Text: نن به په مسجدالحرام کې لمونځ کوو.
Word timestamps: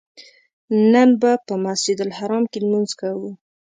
نن 0.91 1.09
به 1.21 1.31
په 1.45 1.53
مسجدالحرام 1.65 2.43
کې 2.51 2.59
لمونځ 2.63 2.91
کوو. 3.01 3.31